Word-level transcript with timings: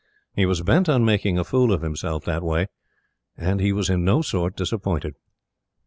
He 0.33 0.47
was 0.47 0.63
bent 0.63 0.89
on 0.89 1.05
making 1.05 1.37
a 1.37 1.43
fool 1.43 1.71
of 1.71 1.83
himself 1.83 2.25
that 2.25 2.41
way; 2.41 2.65
and 3.37 3.59
he 3.59 3.71
was 3.71 3.87
in 3.87 4.03
no 4.03 4.23
sort 4.23 4.55
disappointed. 4.55 5.13